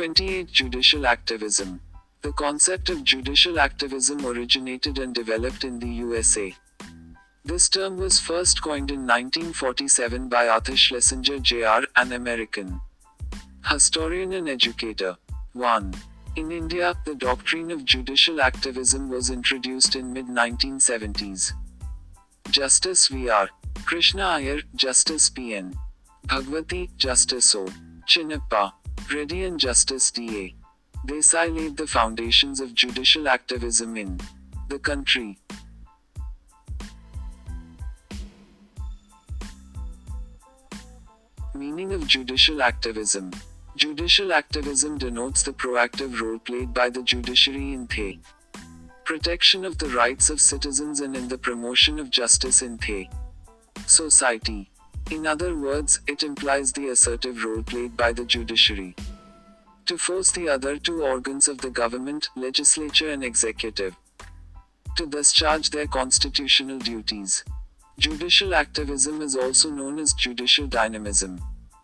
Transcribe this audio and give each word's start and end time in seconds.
28 0.00 0.50
Judicial 0.50 1.06
Activism. 1.06 1.78
The 2.22 2.32
concept 2.32 2.88
of 2.88 3.04
judicial 3.04 3.60
activism 3.60 4.24
originated 4.24 4.98
and 4.98 5.14
developed 5.14 5.62
in 5.62 5.78
the 5.78 5.90
USA. 5.90 6.54
This 7.44 7.68
term 7.68 7.98
was 7.98 8.18
first 8.18 8.62
coined 8.62 8.90
in 8.90 9.00
1947 9.00 10.30
by 10.30 10.48
Arthur 10.48 10.74
Schlesinger 10.74 11.38
Jr., 11.40 11.84
an 11.96 12.12
American 12.12 12.80
historian 13.68 14.32
and 14.32 14.48
educator. 14.48 15.18
1. 15.52 15.94
In 16.36 16.50
India, 16.50 16.94
the 17.04 17.14
doctrine 17.14 17.70
of 17.70 17.84
judicial 17.84 18.40
activism 18.40 19.10
was 19.10 19.28
introduced 19.28 19.96
in 19.96 20.14
mid 20.14 20.28
1970s. 20.28 21.52
Justice 22.50 23.08
V.R. 23.08 23.50
Krishna 23.84 24.24
Iyer, 24.24 24.60
Justice 24.74 25.28
P.N. 25.28 25.74
Bhagwati, 26.26 26.88
Justice 26.96 27.54
O. 27.54 27.68
Chinnappa, 28.08 28.72
Reddy 29.12 29.44
and 29.44 29.58
Justice 29.58 30.10
D.A. 30.10 30.54
Desai 31.06 31.54
laid 31.54 31.76
the 31.76 31.86
foundations 31.86 32.60
of 32.60 32.74
judicial 32.74 33.28
activism 33.28 33.96
in 33.96 34.20
the 34.68 34.78
country. 34.78 35.38
Meaning 41.54 41.92
of 41.92 42.06
judicial 42.06 42.62
activism 42.62 43.30
Judicial 43.76 44.32
activism 44.32 44.98
denotes 44.98 45.42
the 45.42 45.52
proactive 45.52 46.20
role 46.20 46.38
played 46.38 46.74
by 46.74 46.90
the 46.90 47.02
judiciary 47.02 47.72
in 47.72 47.86
the 47.86 48.18
protection 49.04 49.64
of 49.64 49.78
the 49.78 49.88
rights 49.88 50.28
of 50.28 50.40
citizens 50.40 51.00
and 51.00 51.16
in 51.16 51.28
the 51.28 51.38
promotion 51.38 51.98
of 51.98 52.10
justice 52.10 52.62
in 52.62 52.76
the 52.78 53.08
society. 53.86 54.69
In 55.10 55.26
other 55.26 55.54
words, 55.56 56.00
it 56.06 56.22
implies 56.22 56.72
the 56.72 56.88
assertive 56.88 57.44
role 57.44 57.62
played 57.62 57.96
by 57.96 58.12
the 58.12 58.24
judiciary 58.24 58.94
to 59.90 59.98
force 59.98 60.30
the 60.30 60.48
other 60.48 60.78
two 60.78 61.02
organs 61.02 61.48
of 61.48 61.58
the 61.58 61.68
government, 61.68 62.28
legislature 62.36 63.10
and 63.10 63.24
executive, 63.24 63.96
to 64.96 65.04
discharge 65.04 65.70
their 65.70 65.88
constitutional 65.88 66.78
duties. 66.78 67.42
Judicial 67.98 68.54
activism 68.54 69.20
is 69.20 69.34
also 69.34 69.68
known 69.68 69.98
as 69.98 70.12
judicial 70.12 70.68
dynamism. 70.68 71.40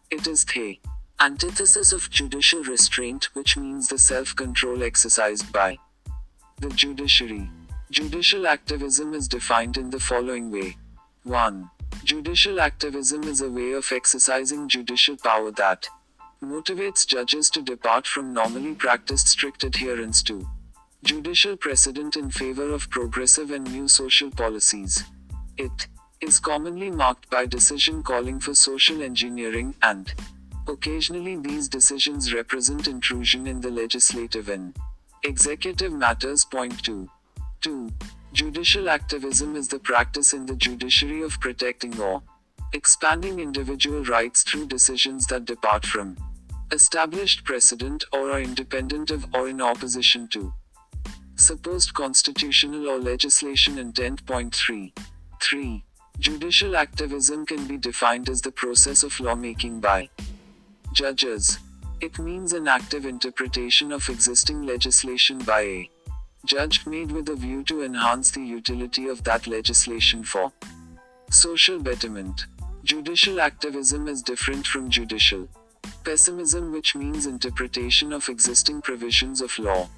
It 0.09 0.29
is 0.29 0.45
the 0.45 0.79
antithesis 1.19 1.93
of 1.93 2.09
judicial 2.11 2.63
restraint, 2.63 3.25
which 3.35 3.57
means 3.57 3.89
the 3.89 3.99
self 3.99 4.37
control 4.37 4.85
exercised 4.85 5.53
by 5.53 5.77
the 6.59 6.69
judiciary. 6.69 7.51
Judicial 7.91 8.47
activism 8.47 9.15
is 9.15 9.27
defined 9.27 9.77
in 9.77 9.91
the 9.91 9.99
following 9.99 10.53
way 10.53 10.77
1. 11.25 11.69
Judicial 12.07 12.61
activism 12.61 13.25
is 13.25 13.41
a 13.41 13.51
way 13.51 13.73
of 13.73 13.91
exercising 13.91 14.69
judicial 14.69 15.17
power 15.17 15.51
that 15.51 15.89
motivates 16.41 17.05
judges 17.05 17.51
to 17.51 17.61
depart 17.61 18.07
from 18.07 18.33
normally 18.33 18.77
practiced 18.77 19.27
strict 19.27 19.65
adherence 19.65 20.23
to 20.23 20.47
judicial 21.03 21.57
precedent 21.57 22.15
in 22.15 22.31
favor 22.31 22.71
of 22.71 22.89
progressive 22.91 23.51
and 23.51 23.69
new 23.73 23.89
social 23.89 24.31
policies. 24.31 25.03
It 25.57 25.89
is 26.21 26.39
commonly 26.39 26.93
marked 26.93 27.29
by 27.29 27.45
decision 27.45 28.05
calling 28.05 28.39
for 28.39 28.55
social 28.55 29.03
engineering 29.03 29.75
and 29.83 30.15
Occasionally, 30.69 31.35
these 31.35 31.69
decisions 31.69 32.33
represent 32.33 32.87
intrusion 32.87 33.49
in 33.49 33.61
the 33.61 33.71
legislative 33.71 34.49
and 34.49 34.77
executive 35.25 35.93
matters. 35.93 36.45
Point 36.45 36.85
2. 36.85 37.09
2. 37.63 37.93
Judicial 38.37 38.91
activism 38.91 39.57
is 39.57 39.67
the 39.67 39.79
practice 39.79 40.35
in 40.35 40.45
the 40.45 40.57
judiciary 40.57 41.23
of 41.23 41.41
protecting 41.41 41.99
or 41.99 42.23
expanding 42.75 43.41
individual 43.41 44.05
rights 44.05 44.43
through 44.43 44.67
decisions 44.67 45.27
that 45.29 45.47
depart 45.47 45.87
from 45.87 46.19
established 46.71 47.45
precedent 47.45 48.05
or 48.13 48.31
are 48.33 48.43
independent 48.43 49.11
of 49.11 49.25
or 49.35 49.49
in 49.49 49.63
opposition 49.63 50.29
to 50.29 50.53
supposed 51.37 51.95
constitutional 51.95 52.91
or 52.91 52.99
legislation 52.99 53.79
intent. 53.79 54.27
Point 54.27 54.55
3. 54.55 54.93
3. 55.41 55.83
Judicial 56.19 56.77
activism 56.77 57.47
can 57.47 57.67
be 57.67 57.79
defined 57.79 58.29
as 58.29 58.43
the 58.43 58.53
process 58.53 59.03
of 59.03 59.19
lawmaking 59.19 59.81
by 59.81 60.11
Judges. 60.93 61.59
It 62.03 62.19
means 62.19 62.53
an 62.53 62.69
active 62.69 63.07
interpretation 63.07 63.93
of 63.93 64.07
existing 64.11 64.67
legislation 64.67 65.39
by 65.39 65.61
a 65.63 65.91
judge 66.47 66.87
made 66.87 67.11
with 67.11 67.29
a 67.29 67.35
view 67.35 67.63
to 67.65 67.83
enhance 67.83 68.31
the 68.31 68.41
utility 68.41 69.09
of 69.09 69.25
that 69.25 69.47
legislation 69.47 70.23
for 70.23 70.53
social 71.31 71.79
betterment. 71.79 72.47
Judicial 72.85 73.41
activism 73.41 74.07
is 74.07 74.23
different 74.23 74.67
from 74.67 74.89
judicial 74.89 75.49
pessimism, 76.05 76.73
which 76.73 76.95
means 76.95 77.27
interpretation 77.27 78.13
of 78.13 78.29
existing 78.29 78.81
provisions 78.81 79.41
of 79.41 79.59
law 79.59 79.89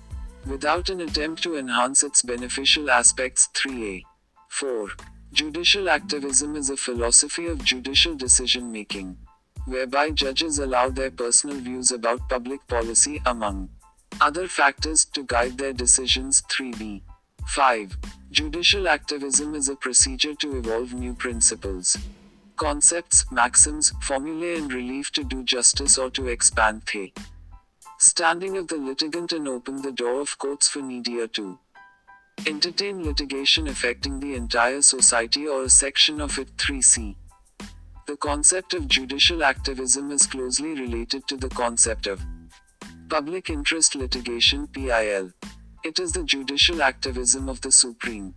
without 0.47 0.89
an 0.89 1.03
attempt 1.03 1.43
to 1.43 1.57
enhance 1.57 2.03
its 2.03 2.23
beneficial 2.23 2.91
aspects. 2.91 3.49
3a. 3.55 4.03
4. 4.49 4.89
Judicial 5.33 5.91
activism 5.91 6.57
is 6.57 6.71
a 6.71 6.77
philosophy 6.77 7.47
of 7.47 7.63
judicial 7.63 8.15
decision 8.15 8.73
making 8.73 9.19
whereby 9.67 10.11
judges 10.11 10.59
allow 10.59 10.89
their 10.89 11.11
personal 11.11 11.59
views 11.61 11.91
about 11.91 12.27
public 12.31 12.67
policy, 12.69 13.21
among 13.27 13.69
other 14.21 14.49
factors, 14.49 15.05
to 15.05 15.23
guide 15.23 15.59
their 15.59 15.73
decisions. 15.73 16.43
3b. 16.43 17.03
5. 17.47 17.97
Judicial 18.31 18.89
activism 18.89 19.55
is 19.55 19.69
a 19.69 19.77
procedure 19.77 20.35
to 20.35 20.59
evolve 20.59 20.93
new 20.93 21.15
principles, 21.15 21.97
concepts, 22.57 23.25
maxims, 23.33 23.93
formulae, 24.03 24.59
and 24.59 24.73
relief 24.73 25.11
to 25.13 25.25
do 25.25 25.43
justice 25.43 25.97
or 25.97 26.11
to 26.11 26.27
expand 26.29 26.83
the 26.93 27.13
standing 27.99 28.57
of 28.57 28.69
the 28.69 28.77
litigant 28.77 29.33
and 29.33 29.49
open 29.49 29.83
the 29.83 29.93
door 29.93 30.21
of 30.21 30.39
courts 30.39 30.69
for 30.69 30.81
needier 30.81 31.27
to 31.27 31.59
entertain 32.47 33.03
litigation 33.03 33.67
affecting 33.67 34.21
the 34.21 34.35
entire 34.35 34.81
society 34.81 35.49
or 35.49 35.65
a 35.65 35.69
section 35.69 36.21
of 36.21 36.39
it. 36.39 36.57
3c. 36.59 37.17
The 38.07 38.17
concept 38.17 38.75
of 38.75 38.89
judicial 38.89 39.43
activism 39.43 40.13
is 40.13 40.27
closely 40.27 40.75
related 40.75 41.27
to 41.29 41.37
the 41.37 41.49
concept 41.49 42.07
of 42.07 42.25
public 43.09 43.49
interest 43.49 43.95
litigation 43.95 44.67
PIL. 44.67 45.31
It 45.83 45.99
is 45.99 46.13
the 46.13 46.25
judicial 46.25 46.83
activism 46.83 47.49
of 47.49 47.61
the 47.63 47.73
Supreme 47.73 48.35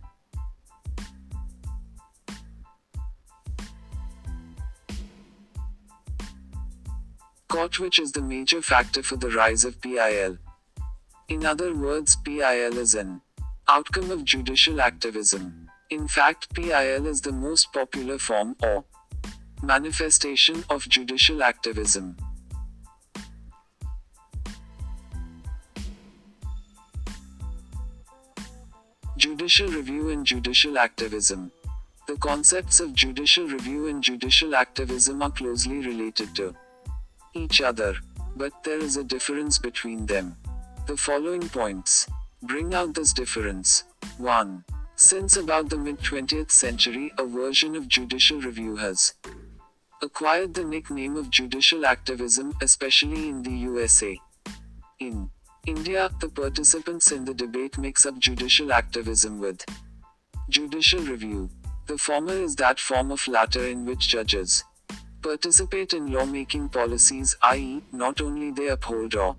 Court 7.48 7.78
which 7.78 7.98
is 7.98 8.12
the 8.12 8.22
major 8.22 8.62
factor 8.62 9.02
for 9.02 9.16
the 9.16 9.30
rise 9.30 9.66
of 9.66 9.78
PIL. 9.82 10.38
In 11.28 11.44
other 11.44 11.74
words, 11.74 12.16
PIL 12.16 12.78
is 12.78 12.94
an 12.94 13.20
outcome 13.68 14.10
of 14.10 14.24
judicial 14.24 14.80
activism. 14.80 15.68
In 15.90 16.08
fact, 16.08 16.54
PIL 16.54 17.06
is 17.06 17.20
the 17.20 17.32
most 17.32 17.70
popular 17.74 18.18
form, 18.18 18.56
or 18.62 18.84
manifestation 19.62 20.64
of 20.70 20.88
judicial 20.88 21.42
activism. 21.42 22.16
Judicial 29.22 29.68
review 29.68 30.08
and 30.10 30.26
judicial 30.26 30.76
activism. 30.76 31.52
The 32.08 32.16
concepts 32.16 32.80
of 32.80 32.92
judicial 32.92 33.46
review 33.46 33.86
and 33.86 34.02
judicial 34.02 34.56
activism 34.56 35.22
are 35.22 35.30
closely 35.30 35.78
related 35.78 36.34
to 36.34 36.56
each 37.32 37.60
other, 37.60 37.94
but 38.34 38.52
there 38.64 38.80
is 38.80 38.96
a 38.96 39.04
difference 39.04 39.60
between 39.60 40.06
them. 40.06 40.36
The 40.88 40.96
following 40.96 41.48
points 41.48 42.08
bring 42.42 42.74
out 42.74 42.94
this 42.94 43.12
difference. 43.12 43.84
1. 44.18 44.64
Since 44.96 45.36
about 45.36 45.68
the 45.68 45.78
mid 45.78 46.00
20th 46.00 46.50
century, 46.50 47.12
a 47.16 47.24
version 47.24 47.76
of 47.76 47.86
judicial 47.86 48.40
review 48.40 48.74
has 48.74 49.14
acquired 50.02 50.52
the 50.52 50.64
nickname 50.64 51.16
of 51.16 51.30
judicial 51.30 51.86
activism, 51.86 52.54
especially 52.60 53.28
in 53.28 53.44
the 53.44 53.54
USA. 53.70 54.18
In 54.98 55.30
India, 55.66 56.10
the 56.18 56.28
participants 56.28 57.12
in 57.12 57.24
the 57.24 57.32
debate 57.32 57.78
mix 57.78 58.04
up 58.04 58.18
judicial 58.18 58.72
activism 58.72 59.38
with 59.38 59.64
judicial 60.48 60.98
review. 61.00 61.48
The 61.86 61.96
former 61.96 62.32
is 62.32 62.56
that 62.56 62.80
form 62.80 63.12
of 63.12 63.28
latter 63.28 63.64
in 63.64 63.86
which 63.86 64.08
judges 64.08 64.64
participate 65.22 65.92
in 65.92 66.12
lawmaking 66.12 66.68
policies, 66.68 67.36
i.e., 67.42 67.80
not 67.92 68.20
only 68.20 68.50
they 68.50 68.68
uphold 68.68 69.14
or 69.14 69.36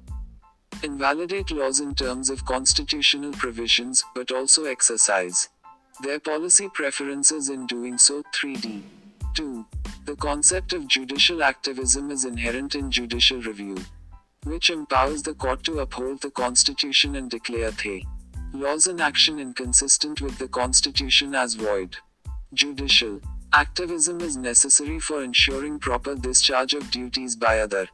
invalidate 0.81 1.52
laws 1.52 1.81
in 1.81 1.94
terms 1.94 2.30
of 2.30 2.46
constitutional 2.46 3.34
provisions, 3.34 4.06
but 4.16 4.31
also 4.31 4.64
exercise 4.64 5.50
their 6.04 6.22
policy 6.22 6.70
preferences 6.74 7.50
in 7.50 7.68
doing 7.68 7.98
so. 7.98 8.24
3D. 8.34 8.81
2. 9.36 9.66
The 10.06 10.16
concept 10.16 10.72
of 10.72 10.88
judicial 10.88 11.44
activism 11.44 12.12
is 12.12 12.24
inherent 12.24 12.75
in 12.75 12.90
judicial 12.90 13.42
review, 13.42 13.75
which 14.45 14.69
empowers 14.69 15.24
the 15.24 15.34
court 15.34 15.63
to 15.63 15.80
uphold 15.80 16.22
the 16.22 16.31
Constitution 16.31 17.16
and 17.16 17.30
declare 17.30 17.72
the 17.72 18.04
laws 18.54 18.88
in 18.88 19.01
action 19.01 19.40
inconsistent 19.40 20.22
with 20.22 20.38
the 20.38 20.48
Constitution 20.48 21.34
as 21.34 21.56
void. 21.56 21.98
Judicial 22.54 23.19
activism 23.54 24.22
is 24.22 24.38
necessary 24.38 25.00
for 25.00 25.24
ensuring 25.24 25.80
proper 25.80 26.16
discharge 26.16 26.74
of 26.74 26.90
duties 26.92 27.36
by 27.36 27.60
other 27.60 27.88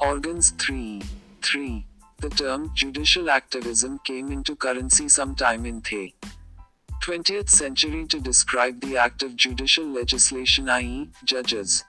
organs. 0.00 0.50
3. 0.58 1.02
3. 1.42 1.86
The 2.18 2.30
term 2.30 2.70
judicial 2.74 3.30
activism 3.30 4.00
came 4.04 4.30
into 4.30 4.56
currency 4.56 5.08
sometime 5.08 5.66
in 5.66 5.80
the 5.80 6.12
20th 7.02 7.48
century 7.48 8.06
to 8.06 8.20
describe 8.20 8.80
the 8.80 8.96
act 8.96 9.22
of 9.22 9.34
judicial 9.34 9.86
legislation, 9.86 10.68
i.e., 10.68 11.10
judges 11.24 11.84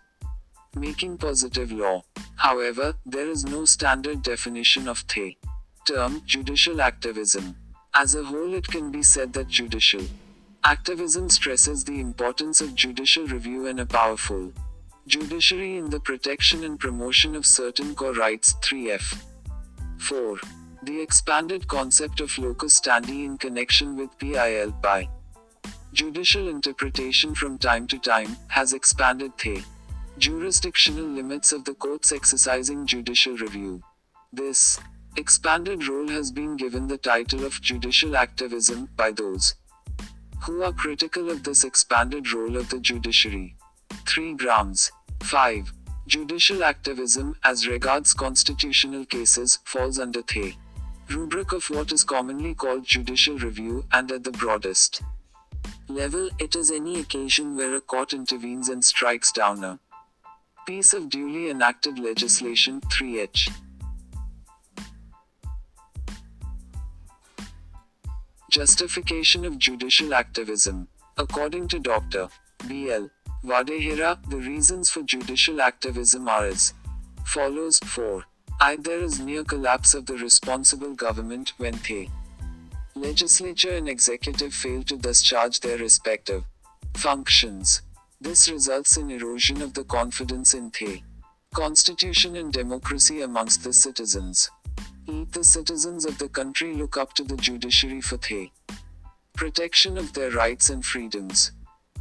making 0.75 1.17
positive 1.17 1.71
law. 1.71 2.03
However, 2.35 2.95
there 3.05 3.29
is 3.29 3.45
no 3.45 3.65
standard 3.65 4.21
definition 4.21 4.87
of 4.87 5.03
the 5.13 5.37
term 5.85 6.21
judicial 6.25 6.81
activism. 6.81 7.55
As 7.93 8.15
a 8.15 8.23
whole, 8.23 8.53
it 8.53 8.67
can 8.67 8.91
be 8.91 9.03
said 9.03 9.33
that 9.33 9.47
judicial 9.47 10.01
activism 10.63 11.29
stresses 11.29 11.83
the 11.83 11.99
importance 11.99 12.61
of 12.61 12.73
judicial 12.73 13.27
review 13.27 13.67
and 13.67 13.79
a 13.81 13.85
powerful 13.85 14.51
judiciary 15.07 15.77
in 15.77 15.89
the 15.89 15.99
protection 15.99 16.63
and 16.63 16.79
promotion 16.79 17.35
of 17.35 17.45
certain 17.45 17.93
core 17.93 18.13
rights. 18.13 18.53
3f. 18.61 19.21
4. 19.99 20.39
The 20.83 21.01
expanded 21.01 21.67
concept 21.67 22.21
of 22.21 22.37
locus 22.37 22.79
standi 22.79 23.25
in 23.25 23.37
connection 23.37 23.97
with 23.97 24.17
PIL 24.17 24.71
by 24.81 25.09
judicial 25.93 26.47
interpretation 26.47 27.35
from 27.35 27.57
time 27.57 27.85
to 27.87 27.99
time 27.99 28.35
has 28.47 28.73
expanded 28.73 29.31
the 29.43 29.63
jurisdictional 30.17 31.05
limits 31.05 31.51
of 31.51 31.65
the 31.65 31.73
courts 31.73 32.11
exercising 32.11 32.85
judicial 32.85 33.35
review. 33.37 33.81
This 34.31 34.79
expanded 35.17 35.87
role 35.87 36.07
has 36.09 36.31
been 36.31 36.55
given 36.55 36.87
the 36.87 36.97
title 36.97 37.45
of 37.45 37.61
judicial 37.61 38.15
activism 38.15 38.89
by 38.95 39.11
those 39.11 39.55
who 40.43 40.61
are 40.61 40.73
critical 40.73 41.29
of 41.29 41.43
this 41.43 41.63
expanded 41.63 42.31
role 42.31 42.57
of 42.57 42.69
the 42.69 42.79
judiciary. 42.79 43.55
3 44.07 44.33
grounds. 44.35 44.91
5. 45.21 45.71
Judicial 46.07 46.63
activism, 46.63 47.35
as 47.43 47.67
regards 47.67 48.13
constitutional 48.13 49.05
cases, 49.05 49.59
falls 49.65 49.99
under 49.99 50.21
the 50.21 50.53
rubric 51.09 51.53
of 51.53 51.69
what 51.69 51.91
is 51.91 52.03
commonly 52.03 52.53
called 52.53 52.85
judicial 52.85 53.37
review, 53.37 53.85
and 53.93 54.11
at 54.11 54.23
the 54.23 54.31
broadest 54.31 55.01
level, 55.87 56.29
it 56.39 56.55
is 56.55 56.71
any 56.71 56.99
occasion 56.99 57.55
where 57.55 57.75
a 57.75 57.81
court 57.81 58.13
intervenes 58.13 58.69
and 58.69 58.83
strikes 58.83 59.31
down 59.31 59.63
a 59.63 59.79
piece 60.65 60.93
of 60.93 61.09
duly 61.09 61.49
enacted 61.49 61.99
legislation. 61.99 62.81
3h. 62.81 63.49
Justification 68.49 69.45
of 69.45 69.57
judicial 69.57 70.13
activism. 70.13 70.87
According 71.17 71.67
to 71.69 71.79
Dr. 71.79 72.29
B.L. 72.67 73.09
Wadehra, 73.43 74.17
the 74.29 74.37
reasons 74.37 74.89
for 74.89 75.01
judicial 75.01 75.61
activism 75.61 76.27
are 76.27 76.45
as 76.45 76.73
follows 77.25 77.79
4. 77.79 78.23
I. 78.61 78.77
There 78.77 79.03
is 79.03 79.19
near 79.19 79.43
collapse 79.43 79.93
of 79.93 80.05
the 80.05 80.15
responsible 80.15 80.93
government 80.93 81.53
when 81.57 81.73
the 81.87 82.07
legislature 82.95 83.75
and 83.75 83.89
executive 83.89 84.53
fail 84.53 84.83
to 84.83 84.95
discharge 84.95 85.59
their 85.59 85.77
respective 85.77 86.43
functions. 86.95 87.81
This 88.23 88.49
results 88.49 88.95
in 88.95 89.11
erosion 89.11 89.61
of 89.61 89.73
the 89.73 89.83
confidence 89.83 90.53
in 90.53 90.71
the 90.79 91.01
constitution 91.53 92.37
and 92.37 92.53
democracy 92.53 93.21
amongst 93.21 93.65
the 93.65 93.73
citizens. 93.73 94.49
E. 95.07 95.25
The 95.33 95.43
citizens 95.43 96.05
of 96.05 96.17
the 96.19 96.29
country 96.29 96.73
look 96.73 96.95
up 96.95 97.11
to 97.15 97.25
the 97.25 97.35
judiciary 97.35 97.99
for 97.99 98.15
the 98.15 98.49
protection 99.35 99.97
of 99.97 100.13
their 100.13 100.31
rights 100.31 100.69
and 100.69 100.85
freedoms. 100.85 101.51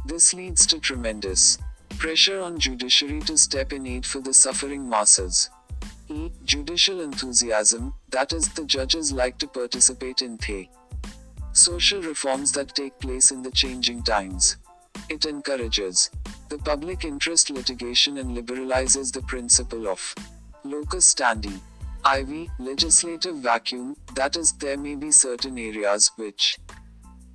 This 0.05 0.33
leads 0.33 0.65
to 0.67 0.79
tremendous 0.79 1.57
pressure 1.97 2.39
on 2.39 2.57
judiciary 2.57 3.19
to 3.23 3.37
step 3.37 3.73
in 3.73 3.85
aid 3.85 4.05
for 4.05 4.21
the 4.21 4.33
suffering 4.33 4.87
masses. 4.87 5.49
E. 6.07 6.31
Judicial 6.45 7.01
enthusiasm, 7.01 7.93
that 8.11 8.31
is, 8.31 8.47
the 8.47 8.63
judges 8.63 9.11
like 9.11 9.37
to 9.39 9.47
participate 9.47 10.21
in 10.21 10.37
the 10.37 10.69
social 11.51 12.01
reforms 12.01 12.53
that 12.53 12.73
take 12.73 12.97
place 12.99 13.31
in 13.31 13.43
the 13.43 13.51
changing 13.51 14.01
times. 14.03 14.55
It 15.09 15.25
encourages 15.25 16.09
the 16.49 16.57
public 16.57 17.03
interest 17.03 17.49
litigation 17.49 18.17
and 18.17 18.35
liberalizes 18.35 19.11
the 19.11 19.21
principle 19.21 19.87
of 19.87 20.15
locus 20.63 21.13
standi. 21.13 21.59
IV, 22.05 22.49
legislative 22.59 23.37
vacuum, 23.37 23.95
that 24.15 24.35
is, 24.35 24.53
there 24.53 24.77
may 24.77 24.95
be 24.95 25.11
certain 25.11 25.57
areas 25.57 26.11
which 26.15 26.57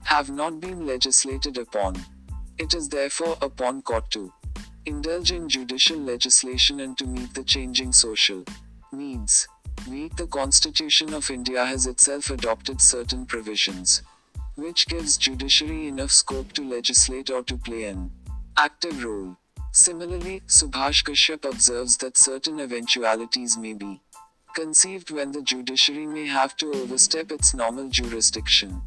have 0.05 0.31
not 0.31 0.61
been 0.61 0.87
legislated 0.87 1.57
upon. 1.59 1.97
It 2.59 2.75
is 2.75 2.89
therefore 2.89 3.37
upon 3.41 3.83
court 3.83 4.11
to 4.11 4.33
indulge 4.87 5.33
in 5.33 5.49
judicial 5.49 5.99
legislation 5.99 6.81
and 6.81 6.97
to 6.99 7.07
meet 7.07 7.35
the 7.35 7.45
changing 7.45 7.93
social 7.93 8.45
needs. 8.93 9.47
We, 9.89 10.09
the 10.17 10.27
Constitution 10.27 11.15
of 11.15 11.31
India 11.31 11.65
has 11.65 11.87
itself 11.87 12.31
adopted 12.31 12.81
certain 12.81 13.27
provisions 13.27 14.03
which 14.59 14.89
gives 14.89 15.17
judiciary 15.17 15.87
enough 15.87 16.11
scope 16.11 16.53
to 16.53 16.69
legislate 16.69 17.31
or 17.31 17.43
to 17.45 17.57
play 17.57 17.85
an 17.85 18.11
active 18.57 19.05
role. 19.05 19.37
Similarly, 19.73 20.43
Subhash 20.49 21.05
Kashyap 21.05 21.45
observes 21.49 21.97
that 21.99 22.17
certain 22.17 22.59
eventualities 22.59 23.57
may 23.57 23.75
be 23.75 24.01
conceived 24.55 25.13
when 25.13 25.31
the 25.31 25.43
judiciary 25.43 26.07
may 26.07 26.27
have 26.27 26.57
to 26.57 26.73
overstep 26.73 27.31
its 27.31 27.55
normal 27.55 27.89
jurisdiction 27.89 28.83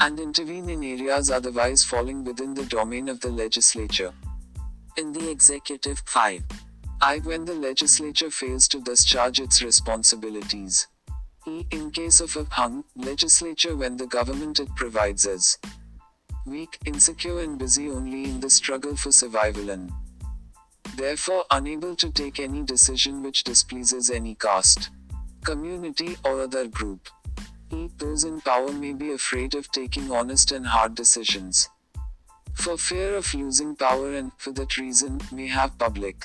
and 0.00 0.18
intervene 0.18 0.68
in 0.68 0.82
areas 0.82 1.30
otherwise 1.30 1.84
falling 1.84 2.24
within 2.24 2.54
the 2.54 2.64
domain 2.64 3.08
of 3.08 3.20
the 3.20 3.28
legislature. 3.28 4.12
In 4.96 5.12
the 5.12 5.30
executive 5.30 6.02
5. 6.06 6.42
I. 7.00 7.18
When 7.18 7.44
the 7.44 7.54
legislature 7.54 8.30
fails 8.30 8.66
to 8.68 8.80
discharge 8.80 9.38
its 9.38 9.62
responsibilities. 9.62 10.88
In 11.44 11.90
case 11.90 12.20
of 12.20 12.36
a 12.36 12.44
hung 12.44 12.84
legislature, 12.94 13.74
when 13.74 13.96
the 13.96 14.06
government 14.06 14.60
it 14.60 14.68
provides 14.76 15.26
is 15.26 15.58
weak, 16.46 16.78
insecure, 16.86 17.40
and 17.40 17.58
busy 17.58 17.90
only 17.90 18.24
in 18.24 18.38
the 18.38 18.48
struggle 18.48 18.94
for 18.94 19.10
survival 19.10 19.68
and 19.70 19.92
therefore 20.94 21.44
unable 21.50 21.96
to 21.96 22.10
take 22.10 22.38
any 22.38 22.62
decision 22.62 23.24
which 23.24 23.42
displeases 23.42 24.08
any 24.08 24.36
caste, 24.36 24.90
community, 25.44 26.16
or 26.24 26.42
other 26.42 26.68
group. 26.68 27.08
E. 27.72 27.88
Those 27.98 28.22
in 28.22 28.40
power 28.40 28.70
may 28.72 28.92
be 28.92 29.10
afraid 29.10 29.56
of 29.56 29.72
taking 29.72 30.12
honest 30.12 30.52
and 30.52 30.66
hard 30.66 30.94
decisions. 30.94 31.68
For 32.54 32.76
fear 32.76 33.16
of 33.16 33.34
losing 33.34 33.74
power 33.74 34.14
and, 34.14 34.30
for 34.38 34.52
that 34.52 34.76
reason, 34.76 35.20
may 35.32 35.48
have 35.48 35.76
public 35.76 36.24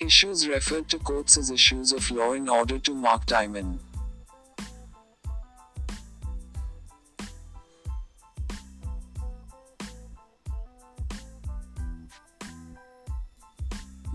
issues 0.00 0.46
referred 0.46 0.88
to 0.90 0.98
courts 0.98 1.38
as 1.38 1.50
issues 1.50 1.92
of 1.92 2.10
law 2.10 2.32
in 2.32 2.48
order 2.48 2.78
to 2.78 2.94
mark 2.94 3.24
time 3.24 3.56
in. 3.56 3.80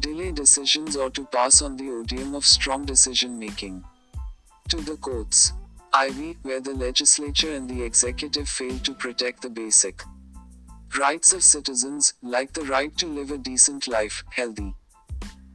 Delay 0.03 0.33
decisions 0.33 0.97
or 0.97 1.09
to 1.09 1.23
pass 1.23 1.61
on 1.61 1.77
the 1.77 1.89
odium 1.89 2.35
of 2.35 2.45
strong 2.45 2.83
decision 2.83 3.39
making. 3.39 3.81
To 4.67 4.81
the 4.81 4.97
courts. 4.97 5.53
IV, 5.97 6.35
where 6.41 6.59
the 6.59 6.73
legislature 6.73 7.53
and 7.55 7.69
the 7.69 7.81
executive 7.81 8.49
fail 8.49 8.77
to 8.79 8.93
protect 8.93 9.41
the 9.41 9.49
basic 9.49 10.03
rights 10.99 11.31
of 11.31 11.41
citizens, 11.41 12.15
like 12.21 12.51
the 12.51 12.65
right 12.65 12.95
to 12.97 13.07
live 13.07 13.31
a 13.31 13.37
decent 13.37 13.87
life, 13.87 14.23
healthy 14.29 14.75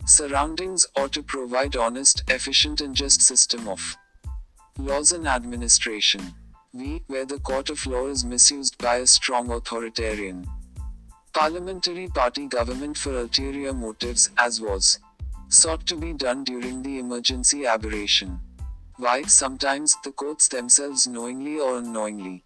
surroundings, 0.06 0.86
or 0.96 1.08
to 1.08 1.22
provide 1.22 1.76
honest, 1.76 2.22
efficient, 2.28 2.80
and 2.80 2.96
just 2.96 3.20
system 3.20 3.68
of 3.68 3.98
laws 4.78 5.12
and 5.12 5.28
administration. 5.28 6.22
V, 6.72 7.02
where 7.08 7.26
the 7.26 7.40
court 7.40 7.68
of 7.68 7.84
law 7.84 8.06
is 8.06 8.24
misused 8.24 8.78
by 8.78 8.96
a 8.96 9.06
strong 9.06 9.50
authoritarian 9.50 10.46
parliamentary 11.32 12.08
party 12.08 12.46
government 12.46 12.96
for 12.96 13.16
ulterior 13.18 13.72
motives, 13.72 14.30
as 14.38 14.60
was 14.60 14.98
sought 15.48 15.86
to 15.86 15.96
be 15.96 16.12
done 16.12 16.44
during 16.44 16.82
the 16.82 16.98
emergency 16.98 17.66
aberration. 17.66 18.40
Why 18.96 19.22
sometimes 19.22 19.96
the 20.04 20.12
courts 20.12 20.48
themselves 20.48 21.06
knowingly 21.06 21.58
or 21.58 21.78
unknowingly 21.78 22.44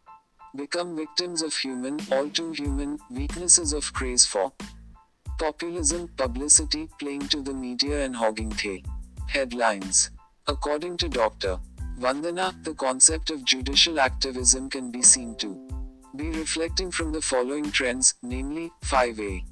become 0.54 0.94
victims 0.94 1.42
of 1.42 1.54
human, 1.54 1.98
all 2.10 2.28
too 2.28 2.52
human, 2.52 2.98
weaknesses 3.10 3.72
of 3.72 3.92
craze 3.92 4.26
for 4.26 4.52
populism, 5.38 6.08
publicity, 6.16 6.88
playing 6.98 7.26
to 7.28 7.40
the 7.40 7.54
media, 7.54 8.04
and 8.04 8.14
hogging 8.14 8.50
the 8.50 8.82
headlines. 9.28 10.10
According 10.46 10.98
to 10.98 11.08
Dr. 11.08 11.58
Vandana, 11.98 12.52
the 12.64 12.74
concept 12.74 13.30
of 13.30 13.44
judicial 13.44 13.98
activism 13.98 14.68
can 14.68 14.90
be 14.90 15.02
seen 15.02 15.34
to 15.36 15.81
be 16.14 16.30
reflecting 16.30 16.90
from 16.90 17.12
the 17.12 17.22
following 17.22 17.70
trends, 17.70 18.14
namely 18.22 18.70
5a. 18.82 19.44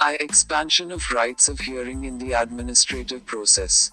I. 0.00 0.14
Expansion 0.14 0.90
of 0.90 1.10
rights 1.12 1.48
of 1.48 1.60
hearing 1.60 2.04
in 2.04 2.16
the 2.18 2.32
administrative 2.32 3.26
process. 3.26 3.90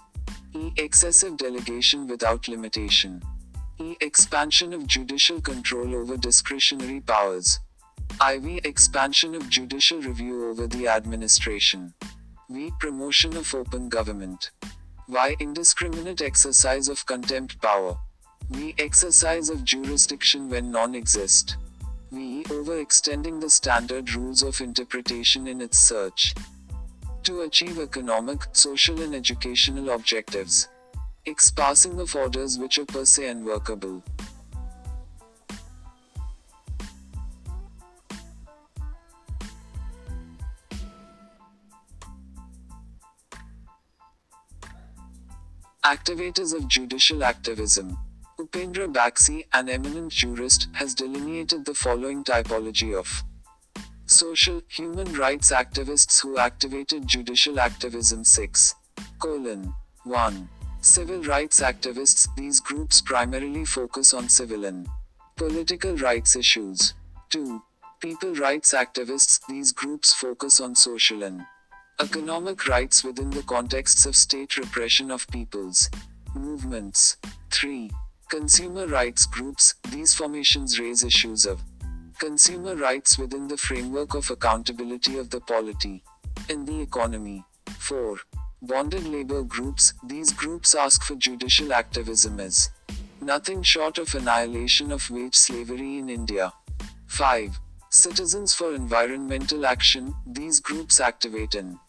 E. 0.54 0.72
Excessive 0.78 1.38
delegation 1.38 2.08
without 2.08 2.48
limitation. 2.48 3.22
E. 3.80 3.96
Expansion 4.00 4.74
of 4.74 4.88
judicial 4.88 5.42
control 5.42 5.96
over 5.96 6.16
discretionary 6.16 7.02
powers. 7.02 7.60
IV. 8.26 8.66
Expansion 8.66 9.36
of 9.36 9.50
judicial 9.50 10.00
review 10.02 10.50
over 10.50 10.68
the 10.68 10.88
administration. 10.88 11.94
V. 12.50 12.72
Promotion 12.80 13.36
of 13.36 13.54
open 13.54 13.90
government. 13.90 14.52
Y. 15.10 15.36
Indiscriminate 15.40 16.22
exercise 16.22 16.88
of 16.88 17.06
contempt 17.06 17.62
power. 17.62 17.98
The 18.50 18.76
exercise 18.78 19.50
of 19.50 19.66
jurisdiction 19.66 20.50
when 20.50 20.72
none 20.72 20.96
exist. 20.96 21.58
V. 22.14 22.44
Overextending 22.44 23.42
the 23.42 23.50
standard 23.50 24.14
rules 24.14 24.44
of 24.44 24.62
interpretation 24.62 25.48
in 25.48 25.60
its 25.62 25.80
search 25.80 26.36
to 27.24 27.42
achieve 27.42 27.80
economic, 27.80 28.46
social, 28.52 29.02
and 29.02 29.16
educational 29.16 29.90
objectives. 29.90 30.68
expassing 31.26 32.00
of 32.00 32.16
orders 32.16 32.60
which 32.60 32.78
are 32.78 32.86
per 32.86 33.06
se 33.06 33.28
unworkable. 33.30 34.04
Activators 45.86 46.54
of 46.54 46.68
judicial 46.68 47.24
activism. 47.24 47.98
Upendra 48.44 48.92
Baxi, 48.92 49.46
an 49.54 49.70
eminent 49.70 50.12
jurist, 50.12 50.68
has 50.74 50.94
delineated 50.94 51.64
the 51.64 51.74
following 51.74 52.26
typology 52.26 52.94
of 52.94 53.24
social, 54.06 54.62
human 54.68 55.14
rights 55.14 55.54
activists 55.54 56.22
who 56.22 56.38
activated 56.38 57.08
judicial 57.08 57.58
activism 57.58 58.26
6. 58.26 58.76
Colon 59.20 59.74
1. 60.04 60.50
Civil 60.82 61.24
rights 61.24 61.62
activists, 61.62 62.28
these 62.36 62.60
groups 62.60 63.00
primarily 63.00 63.64
focus 63.64 64.14
on 64.14 64.28
civil 64.28 64.66
and 64.66 64.90
political 65.38 65.96
rights 65.96 66.36
issues. 66.36 66.96
2. 67.30 67.64
People 68.02 68.36
rights 68.36 68.74
activists, 68.74 69.40
these 69.48 69.72
groups 69.72 70.14
focus 70.14 70.60
on 70.60 70.76
social 70.76 71.24
and 71.24 71.46
economic 72.02 72.68
rights 72.68 73.06
within 73.06 73.30
the 73.30 73.44
contexts 73.44 74.06
of 74.06 74.18
state 74.18 74.58
repression 74.58 75.12
of 75.12 75.26
peoples' 75.30 75.90
movements. 76.36 77.16
3. 77.52 77.90
Consumer 78.34 78.88
rights 78.88 79.28
groups, 79.28 79.76
these 79.92 80.16
formations 80.16 80.80
raise 80.80 81.04
issues 81.04 81.46
of 81.46 81.62
consumer 82.18 82.76
rights 82.76 83.20
within 83.20 83.48
the 83.48 83.56
framework 83.56 84.16
of 84.16 84.32
accountability 84.32 85.20
of 85.20 85.30
the 85.30 85.40
polity 85.40 86.04
in 86.50 86.66
the 86.66 86.82
economy. 86.82 87.46
4. 87.78 88.18
Bonded 88.64 89.06
labor 89.06 89.44
groups, 89.44 89.94
these 90.08 90.34
groups 90.34 90.74
ask 90.74 91.04
for 91.04 91.14
judicial 91.14 91.72
activism 91.74 92.40
as 92.40 92.72
nothing 93.22 93.62
short 93.62 94.00
of 94.00 94.16
annihilation 94.16 94.92
of 94.92 95.08
wage 95.12 95.36
slavery 95.36 96.00
in 96.00 96.10
India. 96.10 96.52
5. 97.06 97.60
Citizens 97.92 98.52
for 98.52 98.74
Environmental 98.74 99.64
Action, 99.64 100.12
these 100.26 100.60
groups 100.60 101.00
activate 101.00 101.54
an 101.54 101.80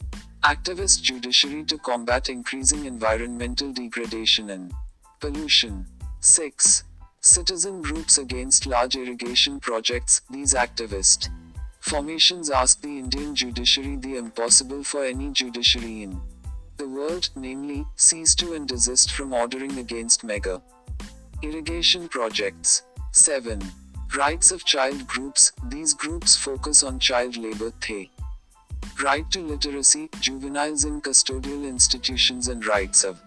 activist 0.45 1.01
judiciary 1.01 1.65
to 1.65 1.79
combat 1.79 2.29
increasing 2.29 2.85
environmental 2.85 3.73
degradation 3.73 4.51
and 4.51 4.75
pollution. 5.21 5.87
6. 6.25 6.85
Citizen 7.21 7.83
groups 7.83 8.17
against 8.17 8.65
large 8.65 8.97
irrigation 8.97 9.61
projects, 9.61 10.23
these 10.31 10.55
activist 10.55 11.29
formations 11.81 12.49
ask 12.49 12.81
the 12.81 12.99
Indian 12.99 13.35
judiciary 13.35 13.97
the 13.97 14.17
impossible 14.17 14.83
for 14.83 15.05
any 15.05 15.31
judiciary 15.33 16.05
in 16.05 16.19
the 16.79 16.89
world, 16.89 17.29
namely, 17.37 17.85
cease 17.97 18.35
to 18.37 18.55
and 18.55 18.67
desist 18.67 19.11
from 19.11 19.35
ordering 19.35 19.77
against 19.77 20.25
mega 20.25 20.63
irrigation 21.43 22.09
projects. 22.09 22.85
7. 23.13 23.61
Rights 24.17 24.51
of 24.51 24.65
child 24.65 25.07
groups, 25.07 25.53
these 25.69 25.93
groups 25.93 26.35
focus 26.35 26.83
on 26.83 26.99
child 26.99 27.37
labor. 27.37 27.71
They 27.87 28.11
right 29.03 29.31
to 29.31 29.41
literacy, 29.41 30.09
juveniles 30.21 30.87
in 30.87 31.03
custodial 31.03 31.69
institutions, 31.69 32.49
and 32.49 32.65
rights 32.65 33.05
of 33.05 33.21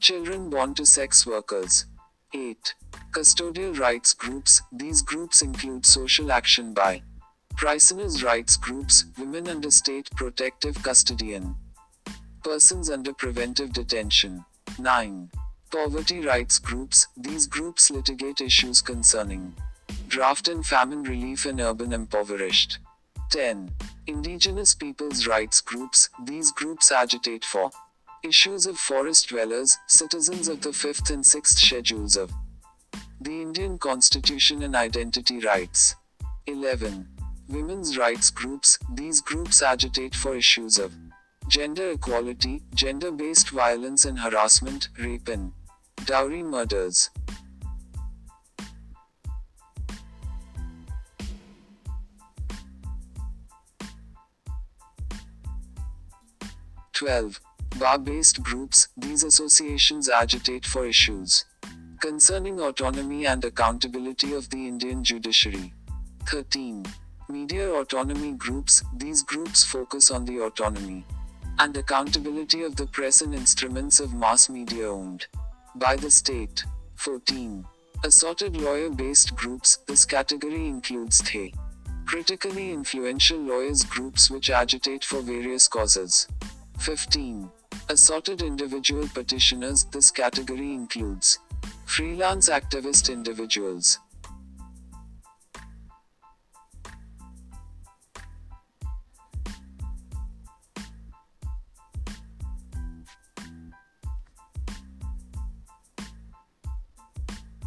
children 0.00 0.50
born 0.50 0.74
to 0.74 0.84
sex 0.84 1.26
workers. 1.26 1.86
8. 2.34 2.74
Custodial 3.10 3.78
rights 3.78 4.14
groups 4.14 4.62
These 4.72 5.02
groups 5.02 5.42
include 5.42 5.84
social 5.84 6.32
action 6.32 6.72
by 6.72 7.02
prisoners' 7.56 8.24
rights 8.24 8.56
groups, 8.56 9.04
women 9.18 9.48
under 9.48 9.70
state 9.70 10.10
protective 10.16 10.82
custodian, 10.82 11.54
persons 12.42 12.88
under 12.88 13.12
preventive 13.12 13.72
detention. 13.74 14.44
9. 14.78 15.30
Poverty 15.70 16.20
rights 16.20 16.58
groups 16.58 17.06
These 17.18 17.46
groups 17.46 17.90
litigate 17.90 18.40
issues 18.40 18.80
concerning 18.80 19.54
drought 20.08 20.48
and 20.48 20.64
famine 20.64 21.02
relief 21.02 21.44
in 21.44 21.60
urban 21.60 21.92
impoverished. 21.92 22.78
10. 23.30 23.70
Indigenous 24.06 24.74
peoples' 24.74 25.26
rights 25.26 25.60
groups 25.60 26.08
These 26.24 26.50
groups 26.52 26.90
agitate 26.90 27.44
for 27.44 27.70
Issues 28.24 28.66
of 28.66 28.78
forest 28.78 29.30
dwellers, 29.30 29.78
citizens 29.88 30.46
of 30.46 30.60
the 30.60 30.68
5th 30.70 31.10
and 31.10 31.24
6th 31.24 31.58
schedules 31.58 32.16
of 32.16 32.30
the 33.20 33.42
Indian 33.42 33.78
Constitution 33.78 34.62
and 34.62 34.76
identity 34.76 35.40
rights. 35.40 35.96
11. 36.46 37.08
Women's 37.48 37.98
rights 37.98 38.30
groups, 38.30 38.78
these 38.94 39.20
groups 39.20 39.60
agitate 39.60 40.14
for 40.14 40.36
issues 40.36 40.78
of 40.78 40.94
gender 41.48 41.90
equality, 41.90 42.62
gender 42.76 43.10
based 43.10 43.50
violence 43.50 44.04
and 44.04 44.20
harassment, 44.20 44.88
rape 45.00 45.26
and 45.26 45.52
dowry 46.04 46.44
murders. 46.44 47.10
Twelve. 56.92 57.40
Bar-based 57.82 58.44
groups, 58.44 58.86
these 58.96 59.24
associations 59.24 60.08
agitate 60.08 60.64
for 60.64 60.86
issues 60.86 61.46
concerning 62.00 62.60
autonomy 62.60 63.26
and 63.26 63.44
accountability 63.44 64.34
of 64.34 64.48
the 64.50 64.68
Indian 64.68 65.02
judiciary. 65.02 65.74
13. 66.26 66.86
Media 67.28 67.68
autonomy 67.72 68.34
groups, 68.34 68.84
these 68.96 69.24
groups 69.24 69.64
focus 69.64 70.12
on 70.12 70.24
the 70.24 70.38
autonomy 70.38 71.04
and 71.58 71.76
accountability 71.76 72.62
of 72.62 72.76
the 72.76 72.86
press 72.86 73.20
and 73.20 73.34
instruments 73.34 73.98
of 73.98 74.14
mass 74.14 74.48
media 74.48 74.88
owned 74.88 75.26
by 75.74 75.96
the 75.96 76.10
state. 76.10 76.64
14. 76.94 77.64
Assorted 78.04 78.56
lawyer 78.56 78.90
based 78.90 79.34
groups, 79.34 79.78
this 79.88 80.04
category 80.04 80.68
includes 80.68 81.18
the 81.18 81.52
critically 82.06 82.70
influential 82.70 83.40
lawyers 83.40 83.82
groups 83.82 84.30
which 84.30 84.50
agitate 84.50 85.02
for 85.04 85.20
various 85.20 85.66
causes. 85.66 86.28
15. 86.78 87.50
Assorted 87.88 88.42
individual 88.42 89.06
petitioners, 89.08 89.84
this 89.84 90.10
category 90.10 90.72
includes 90.72 91.38
freelance 91.84 92.48
activist 92.48 93.12
individuals. 93.12 93.98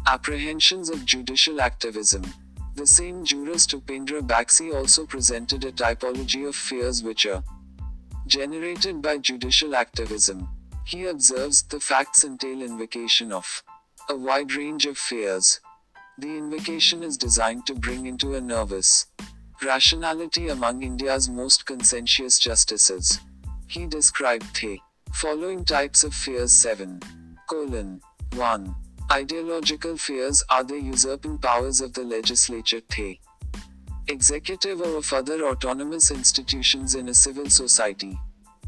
Apprehensions 0.08 0.88
of 0.88 1.04
judicial 1.04 1.60
activism. 1.60 2.22
The 2.74 2.86
same 2.86 3.24
jurist 3.24 3.70
Upendra 3.70 4.20
Baxi 4.20 4.74
also 4.74 5.06
presented 5.06 5.64
a 5.64 5.72
typology 5.72 6.48
of 6.48 6.54
fears 6.54 7.02
which 7.02 7.26
are 7.26 7.42
generated 8.26 9.00
by 9.00 9.18
judicial 9.18 9.74
activism. 9.76 10.48
He 10.84 11.06
observes 11.06 11.62
the 11.62 11.80
facts 11.80 12.24
entail 12.24 12.62
invocation 12.62 13.32
of 13.32 13.62
a 14.08 14.16
wide 14.16 14.52
range 14.54 14.86
of 14.86 14.98
fears. 14.98 15.60
The 16.18 16.36
invocation 16.36 17.02
is 17.02 17.16
designed 17.16 17.66
to 17.66 17.74
bring 17.74 18.06
into 18.06 18.34
a 18.34 18.40
nervous 18.40 19.06
rationality 19.62 20.48
among 20.48 20.82
India's 20.82 21.28
most 21.28 21.66
conscientious 21.66 22.38
justices. 22.38 23.20
He 23.66 23.86
described 23.86 24.60
the 24.60 24.78
following 25.12 25.64
types 25.64 26.04
of 26.04 26.14
fears 26.14 26.52
7. 26.52 27.00
Colon 27.48 28.00
1. 28.34 28.74
Ideological 29.10 29.96
fears 29.96 30.42
are 30.50 30.64
the 30.64 30.80
usurping 30.80 31.38
powers 31.38 31.80
of 31.80 31.92
the 31.94 32.02
legislature, 32.02 32.80
the 32.96 33.18
executive 34.08 34.80
or 34.80 34.96
of 34.98 35.12
other 35.12 35.46
autonomous 35.46 36.10
institutions 36.10 36.94
in 36.94 37.08
a 37.08 37.14
civil 37.14 37.48
society. 37.50 38.18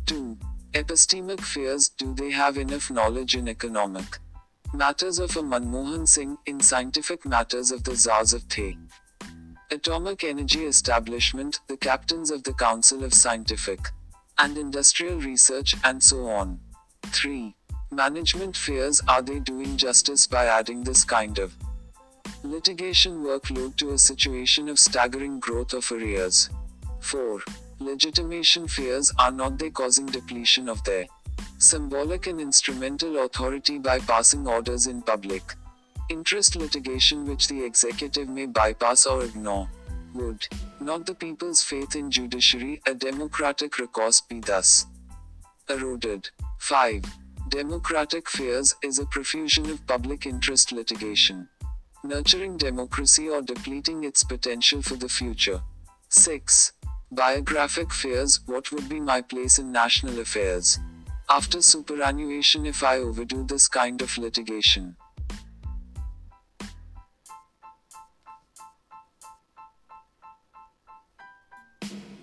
2. 0.07 0.37
Epistemic 0.75 1.41
fears 1.41 1.89
do 1.89 2.15
they 2.15 2.31
have 2.31 2.59
enough 2.59 2.91
knowledge 2.91 3.35
in 3.37 3.49
economic 3.49 4.19
matters 4.75 5.19
of 5.19 5.35
a 5.37 5.43
Manmohan 5.43 6.07
Singh, 6.07 6.37
in 6.47 6.61
scientific 6.61 7.25
matters 7.25 7.71
of 7.71 7.85
the 7.85 7.93
Tsars 7.93 8.35
of 8.35 8.47
the 8.49 8.77
Atomic 9.71 10.25
Energy 10.25 10.65
Establishment, 10.65 11.61
the 11.69 11.77
captains 11.77 12.31
of 12.31 12.43
the 12.43 12.53
Council 12.53 13.05
of 13.05 13.15
Scientific 13.15 13.81
and 14.39 14.59
Industrial 14.59 15.19
Research, 15.19 15.75
and 15.85 16.03
so 16.03 16.27
on. 16.29 16.61
3. 17.05 17.55
Management 17.91 18.57
fears 18.57 19.01
are 19.09 19.23
they 19.23 19.41
doing 19.41 19.77
justice 19.77 20.27
by 20.27 20.45
adding 20.45 20.85
this 20.85 21.05
kind 21.05 21.39
of 21.39 21.55
litigation 22.43 23.23
workload 23.23 23.77
to 23.77 23.93
a 23.93 23.99
situation 23.99 24.69
of 24.69 24.79
staggering 24.79 25.39
growth 25.41 25.73
of 25.73 25.91
arrears. 25.93 26.51
4. 27.01 27.41
Legitimation 27.81 28.67
fears 28.67 29.13
are 29.19 29.33
not 29.33 29.59
they 29.59 29.71
causing 29.71 30.07
depletion 30.07 30.69
of 30.69 30.83
their 30.85 31.07
symbolic 31.59 32.27
and 32.27 32.41
instrumental 32.41 33.25
authority 33.25 33.79
by 33.79 33.99
passing 34.01 34.47
orders 34.47 34.87
in 34.87 35.03
public 35.03 35.55
Interest 36.09 36.57
litigation 36.57 37.27
which 37.27 37.49
the 37.49 37.63
executive 37.63 38.31
may 38.31 38.47
bypass 38.47 39.05
or 39.05 39.25
ignore. 39.25 39.69
Would 40.15 40.49
not 40.81 41.05
the 41.05 41.15
people's 41.15 41.63
faith 41.63 41.97
in 41.97 42.11
judiciary, 42.11 42.81
a 42.87 42.95
democratic 42.95 43.79
recourse, 43.79 44.23
be 44.23 44.41
thus 44.41 44.87
eroded? 45.69 46.31
5. 46.61 47.05
Democratic 47.51 48.27
fears 48.27 48.75
is 48.83 48.99
a 48.99 49.05
profusion 49.05 49.69
of 49.69 49.87
public 49.87 50.25
interest 50.25 50.73
litigation. 50.73 51.47
Nurturing 52.05 52.57
democracy 52.57 53.29
or 53.29 53.43
depleting 53.43 54.05
its 54.05 54.23
potential 54.23 54.81
for 54.83 54.95
the 54.95 55.09
future. 55.09 55.61
6. 56.11 56.73
Biographic 57.11 57.93
fears 57.93 58.39
What 58.47 58.71
would 58.71 58.89
be 58.89 59.01
my 59.01 59.21
place 59.21 59.59
in 59.59 59.73
national 59.73 60.21
affairs? 60.21 60.79
After 61.29 61.61
superannuation, 61.61 62.67
if 62.67 62.85
I 62.85 62.99
overdo 62.99 63.43
this 63.43 63.67
kind 63.67 64.01
of 64.01 64.17
litigation. 64.17 64.97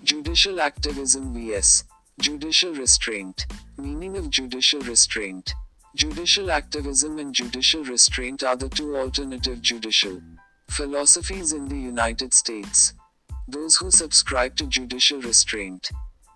Judicial 0.05 0.61
activism 0.61 1.33
vs. 1.33 1.83
Judicial 2.21 2.73
restraint. 2.73 3.45
Meaning 3.77 4.15
of 4.15 4.29
judicial 4.29 4.79
restraint. 4.79 5.53
Judicial 5.95 6.51
activism 6.51 7.19
and 7.19 7.33
judicial 7.33 7.81
restraint 7.85 8.43
are 8.43 8.57
the 8.57 8.67
two 8.67 8.97
alternative 8.97 9.61
judicial 9.61 10.21
philosophies 10.67 11.53
in 11.53 11.69
the 11.69 11.77
United 11.77 12.33
States. 12.33 12.93
Those 13.47 13.77
who 13.77 13.89
subscribe 13.89 14.57
to 14.57 14.67
judicial 14.67 15.21
restraint 15.21 15.89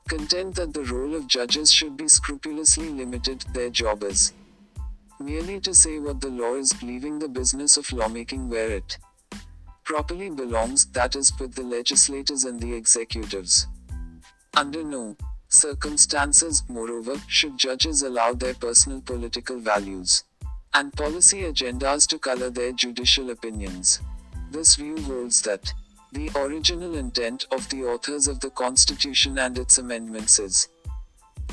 contend 0.07 0.55
that 0.55 0.73
the 0.73 0.85
role 0.85 1.13
of 1.13 1.27
judges 1.27 1.73
should 1.73 1.97
be 1.97 2.07
scrupulously 2.07 2.87
limited, 2.87 3.43
their 3.53 3.69
job 3.69 4.03
is 4.03 4.31
merely 5.19 5.59
to 5.59 5.73
say 5.73 5.99
what 5.99 6.21
the 6.21 6.29
law 6.29 6.55
is, 6.55 6.81
leaving 6.81 7.19
the 7.19 7.27
business 7.27 7.75
of 7.75 7.91
lawmaking 7.91 8.49
where 8.49 8.71
it 8.71 8.97
properly 9.83 10.29
belongs, 10.29 10.85
that 10.85 11.17
is, 11.17 11.37
with 11.37 11.53
the 11.55 11.63
legislators 11.63 12.45
and 12.45 12.61
the 12.61 12.73
executives. 12.73 13.67
Under 14.55 14.85
no 14.85 15.17
circumstances, 15.49 16.63
moreover, 16.69 17.15
should 17.27 17.57
judges 17.57 18.03
allow 18.03 18.33
their 18.33 18.53
personal 18.53 19.01
political 19.01 19.59
values 19.59 20.23
and 20.73 20.93
policy 20.93 21.41
agendas 21.41 22.07
to 22.07 22.19
color 22.19 22.49
their 22.49 22.71
judicial 22.71 23.31
opinions. 23.31 23.99
This 24.51 24.75
view 24.75 25.01
holds 25.01 25.41
that 25.41 25.73
the 26.11 26.29
original 26.35 26.95
intent 26.95 27.45
of 27.51 27.67
the 27.69 27.83
authors 27.83 28.27
of 28.27 28.39
the 28.39 28.49
Constitution 28.51 29.37
and 29.39 29.57
its 29.57 29.77
amendments 29.77 30.39
is 30.39 30.69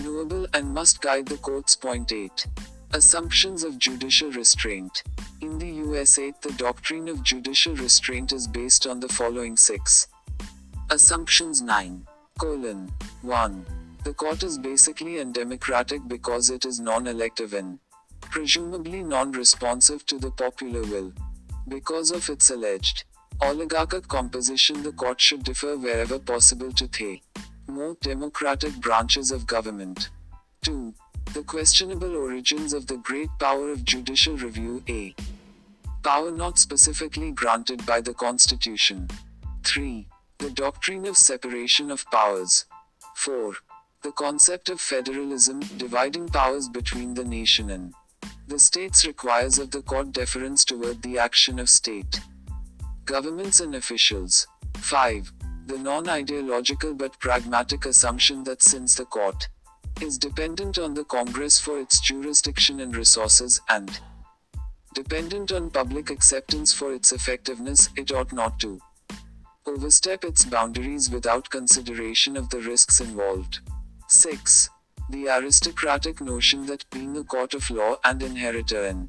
knowable 0.00 0.46
and 0.54 0.72
must 0.72 1.00
guide 1.00 1.26
the 1.26 1.38
court's 1.38 1.74
point 1.74 2.12
8. 2.12 2.46
Assumptions 2.92 3.64
of 3.64 3.78
judicial 3.78 4.30
restraint. 4.30 5.02
In 5.40 5.58
the 5.58 5.68
USA, 5.68 6.32
the 6.42 6.52
doctrine 6.52 7.08
of 7.08 7.22
judicial 7.22 7.74
restraint 7.76 8.32
is 8.32 8.46
based 8.46 8.86
on 8.86 9.00
the 9.00 9.08
following 9.08 9.56
six 9.56 10.08
assumptions 10.90 11.62
9. 11.62 12.06
Colon 12.38 12.92
1. 13.22 13.85
The 14.06 14.14
court 14.14 14.44
is 14.44 14.56
basically 14.56 15.18
undemocratic 15.18 16.06
because 16.06 16.48
it 16.48 16.64
is 16.64 16.78
non 16.78 17.08
elective 17.08 17.52
and 17.52 17.80
presumably 18.20 19.02
non 19.02 19.32
responsive 19.32 20.06
to 20.06 20.16
the 20.16 20.30
popular 20.30 20.82
will. 20.82 21.12
Because 21.66 22.12
of 22.12 22.30
its 22.30 22.50
alleged 22.50 23.02
oligarchic 23.42 24.06
composition, 24.06 24.84
the 24.84 24.92
court 24.92 25.20
should 25.20 25.42
defer 25.42 25.76
wherever 25.76 26.20
possible 26.20 26.70
to 26.74 26.86
the 26.86 27.20
more 27.66 27.96
democratic 28.00 28.76
branches 28.76 29.32
of 29.32 29.44
government. 29.44 30.10
2. 30.62 30.94
The 31.34 31.42
questionable 31.42 32.14
origins 32.14 32.74
of 32.74 32.86
the 32.86 32.98
great 32.98 33.30
power 33.40 33.70
of 33.70 33.84
judicial 33.84 34.36
review 34.36 34.84
A. 34.88 35.16
Power 36.04 36.30
not 36.30 36.60
specifically 36.60 37.32
granted 37.32 37.84
by 37.84 38.00
the 38.00 38.14
Constitution. 38.14 39.08
3. 39.64 40.06
The 40.38 40.50
doctrine 40.50 41.06
of 41.06 41.16
separation 41.16 41.90
of 41.90 42.08
powers. 42.12 42.66
4. 43.16 43.56
The 44.06 44.12
concept 44.12 44.68
of 44.68 44.80
federalism, 44.80 45.58
dividing 45.78 46.28
powers 46.28 46.68
between 46.68 47.12
the 47.14 47.24
nation 47.24 47.70
and 47.70 47.92
the 48.46 48.56
states 48.56 49.04
requires 49.04 49.58
of 49.58 49.72
the 49.72 49.82
court 49.82 50.12
deference 50.12 50.64
toward 50.64 51.02
the 51.02 51.18
action 51.18 51.58
of 51.58 51.68
state 51.68 52.20
governments 53.04 53.58
and 53.58 53.74
officials. 53.74 54.46
5. 54.76 55.32
The 55.66 55.78
non 55.78 56.08
ideological 56.08 56.94
but 56.94 57.18
pragmatic 57.18 57.84
assumption 57.84 58.44
that 58.44 58.62
since 58.62 58.94
the 58.94 59.06
court 59.06 59.48
is 60.00 60.18
dependent 60.18 60.78
on 60.78 60.94
the 60.94 61.04
Congress 61.04 61.58
for 61.58 61.80
its 61.80 61.98
jurisdiction 61.98 62.78
and 62.78 62.94
resources, 62.94 63.60
and 63.68 63.98
dependent 64.94 65.50
on 65.50 65.68
public 65.68 66.10
acceptance 66.10 66.72
for 66.72 66.94
its 66.94 67.10
effectiveness, 67.10 67.88
it 67.96 68.12
ought 68.12 68.32
not 68.32 68.60
to 68.60 68.78
overstep 69.66 70.22
its 70.22 70.44
boundaries 70.44 71.10
without 71.10 71.50
consideration 71.50 72.36
of 72.36 72.48
the 72.50 72.60
risks 72.60 73.00
involved. 73.00 73.58
6. 74.08 74.70
The 75.10 75.28
aristocratic 75.28 76.20
notion 76.20 76.66
that 76.66 76.88
being 76.90 77.16
a 77.16 77.24
court 77.24 77.54
of 77.54 77.68
law 77.70 77.96
and 78.04 78.22
inheritor 78.22 78.84
and 78.84 79.08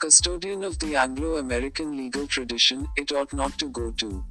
custodian 0.00 0.62
of 0.64 0.78
the 0.78 0.96
Anglo 0.96 1.36
American 1.36 1.96
legal 1.96 2.26
tradition, 2.26 2.86
it 2.96 3.12
ought 3.12 3.32
not 3.32 3.58
to 3.58 3.68
go 3.68 3.90
too 3.90 4.24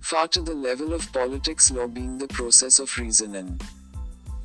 far 0.00 0.26
to 0.26 0.42
the 0.42 0.54
level 0.54 0.92
of 0.92 1.12
politics, 1.12 1.70
law 1.70 1.86
being 1.86 2.18
the 2.18 2.26
process 2.28 2.80
of 2.80 2.98
reason 2.98 3.36
and 3.36 3.62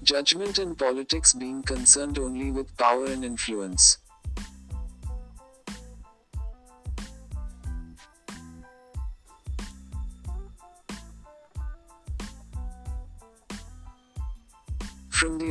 judgment, 0.04 0.60
and 0.60 0.78
politics 0.78 1.34
being 1.34 1.64
concerned 1.64 2.20
only 2.20 2.52
with 2.52 2.78
power 2.78 3.06
and 3.06 3.26
influence. 3.26 3.98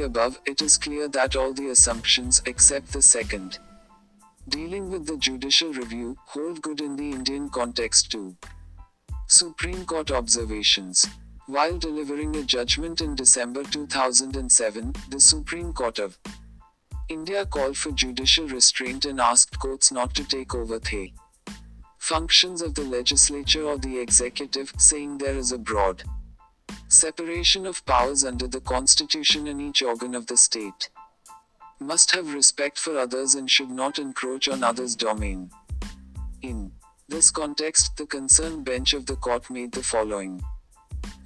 Above, 0.05 0.41
it 0.47 0.63
is 0.63 0.79
clear 0.79 1.09
that 1.09 1.35
all 1.35 1.53
the 1.53 1.71
assumptions, 1.71 2.41
except 2.47 2.93
the 2.93 3.03
second, 3.03 3.59
dealing 4.49 4.91
with 4.91 5.07
the 5.07 5.17
judicial 5.17 5.73
review, 5.73 6.17
hold 6.27 6.63
good 6.63 6.81
in 6.81 6.97
the 6.97 7.11
Indian 7.11 7.49
context 7.49 8.13
too. 8.13 8.37
Supreme 9.27 9.85
Court 9.85 10.11
Observations 10.11 11.07
While 11.47 11.79
delivering 11.79 12.37
a 12.37 12.43
judgment 12.43 13.01
in 13.01 13.15
December 13.15 13.65
2007, 13.65 14.95
the 15.09 15.21
Supreme 15.21 15.73
Court 15.73 15.99
of 15.99 16.19
India 17.09 17.45
called 17.45 17.77
for 17.77 17.91
judicial 17.91 18.47
restraint 18.49 19.05
and 19.05 19.21
asked 19.21 19.59
courts 19.59 19.91
not 19.91 20.15
to 20.15 20.25
take 20.25 20.55
over 20.55 20.79
the 20.79 21.11
functions 21.99 22.63
of 22.63 22.75
the 22.75 22.85
legislature 22.85 23.65
or 23.65 23.79
the 23.79 23.99
executive, 23.99 24.73
saying 24.79 25.19
there 25.19 25.37
is 25.37 25.53
a 25.53 25.59
broad 25.59 26.05
separation 26.89 27.67
of 27.67 27.85
powers 27.87 28.25
under 28.25 28.47
the 28.47 28.61
constitution 28.61 29.49
and 29.49 29.61
each 29.61 29.83
organ 29.83 30.15
of 30.15 30.27
the 30.27 30.37
state 30.37 30.91
must 31.81 32.15
have 32.15 32.35
respect 32.35 32.79
for 32.79 32.99
others 32.99 33.35
and 33.35 33.51
should 33.51 33.71
not 33.71 33.99
encroach 33.99 34.49
on 34.49 34.63
others' 34.63 34.97
domain. 34.97 35.51
In 36.43 36.73
this 37.09 37.31
context, 37.31 37.97
the 37.97 38.07
concerned 38.07 38.65
bench 38.65 38.95
of 38.95 39.07
the 39.07 39.17
court 39.17 39.51
made 39.51 39.73
the 39.73 39.83
following 39.83 40.43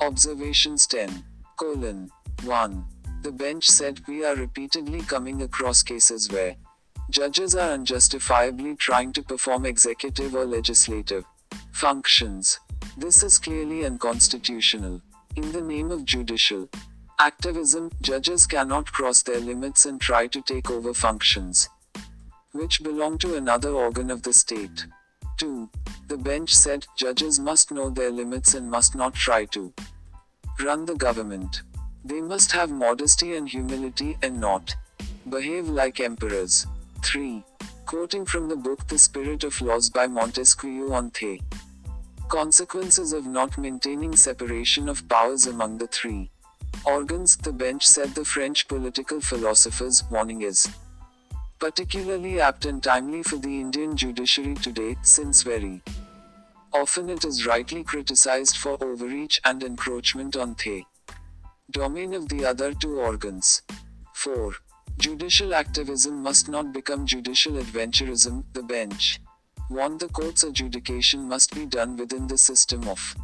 observations 0.01 0.87
10 0.87 1.24
colon 1.59 2.11
1. 2.44 2.85
The 3.22 3.33
bench 3.33 3.68
said 3.68 4.01
we 4.07 4.24
are 4.24 4.37
repeatedly 4.37 5.03
coming 5.03 5.42
across 5.42 5.83
cases 5.83 6.31
where 6.31 6.57
judges 7.11 7.55
are 7.55 7.72
unjustifiably 7.72 8.77
trying 8.77 9.12
to 9.12 9.22
perform 9.22 9.66
executive 9.66 10.35
or 10.35 10.44
legislative 10.44 11.24
functions. 11.72 12.61
This 12.96 13.22
is 13.22 13.38
clearly 13.38 13.85
unconstitutional. 13.85 15.03
In 15.38 15.53
the 15.53 15.61
name 15.61 15.92
of 15.92 16.05
judicial 16.05 16.68
activism, 17.20 17.92
judges 18.01 18.44
cannot 18.44 18.90
cross 18.90 19.22
their 19.22 19.38
limits 19.38 19.87
and 19.87 20.01
try 20.01 20.27
to 20.27 20.42
take 20.42 20.68
over 20.68 20.92
functions 20.92 21.68
which 22.51 22.83
belong 22.83 23.18
to 23.18 23.37
another 23.37 23.70
organ 23.70 24.11
of 24.11 24.24
the 24.24 24.33
state. 24.33 24.87
2. 25.37 25.70
The 26.09 26.16
bench 26.16 26.53
said 26.53 26.88
judges 26.96 27.38
must 27.38 27.70
know 27.70 27.88
their 27.88 28.11
limits 28.11 28.55
and 28.55 28.68
must 28.68 28.96
not 28.96 29.14
try 29.14 29.44
to 29.44 29.72
run 30.61 30.87
the 30.87 30.96
government. 30.96 31.62
They 32.05 32.20
must 32.20 32.51
have 32.51 32.72
modesty 32.72 33.37
and 33.37 33.48
humility 33.48 34.18
and 34.24 34.40
not 34.40 34.74
behave 35.31 35.68
like 35.68 36.01
emperors. 36.01 36.66
3. 37.05 37.44
Quoting 37.87 38.27
from 38.27 38.48
the 38.48 38.57
book 38.57 38.88
The 38.88 38.98
Spirit 38.98 39.44
of 39.44 39.61
Laws 39.61 39.88
by 39.88 40.09
Montesquieu 40.09 40.92
on 40.92 41.12
the 41.20 41.40
consequences 42.28 43.12
of 43.12 43.26
not 43.26 43.56
maintaining 43.56 44.14
separation 44.14 44.88
of 44.88 45.08
powers 45.08 45.46
among 45.46 45.78
the 45.78 45.86
three 45.86 46.30
organs, 46.84 47.36
the 47.36 47.52
bench 47.52 47.86
said 47.86 48.14
the 48.14 48.24
French 48.24 48.68
political 48.68 49.20
philosopher's 49.20 50.04
warning 50.10 50.42
is 50.42 50.68
particularly 51.58 52.40
apt 52.40 52.66
and 52.66 52.82
timely 52.82 53.22
for 53.22 53.36
the 53.36 53.60
Indian 53.60 53.96
judiciary 53.96 54.54
today, 54.54 54.96
since 55.02 55.42
very 55.42 55.82
often 56.72 57.08
it 57.08 57.24
is 57.24 57.46
rightly 57.46 57.82
criticized 57.82 58.56
for 58.56 58.82
overreach 58.84 59.40
and 59.44 59.62
encroachment 59.62 60.36
on 60.36 60.54
the 60.64 60.84
domain 61.70 62.12
of 62.12 62.28
the 62.28 62.44
other 62.44 62.74
two 62.74 63.00
organs. 63.00 63.62
4. 64.12 64.52
Judicial 64.98 65.54
activism 65.54 66.22
must 66.22 66.48
not 66.48 66.72
become 66.72 67.06
judicial 67.06 67.54
adventurism, 67.54 68.44
the 68.52 68.62
bench 68.62 69.18
warned 69.68 70.00
the 70.00 70.09
court's 70.09 70.44
adjudication 70.44 71.28
must 71.28 71.54
be 71.54 71.66
done 71.66 71.96
within 71.96 72.26
the 72.26 72.38
system 72.38 72.87
of 72.88 73.14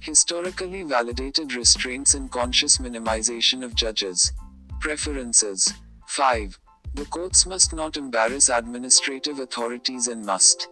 historically 0.00 0.82
validated 0.82 1.54
restraints 1.54 2.14
and 2.14 2.30
conscious 2.30 2.78
minimization 2.78 3.62
of 3.62 3.74
judges' 3.74 4.32
preferences. 4.80 5.72
5. 6.06 6.58
The 6.94 7.04
courts 7.04 7.46
must 7.46 7.74
not 7.74 7.96
embarrass 7.96 8.48
administrative 8.48 9.38
authorities 9.38 10.08
and 10.08 10.24
must 10.24 10.68